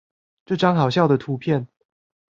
[0.47, 1.67] 這張好笑的圖片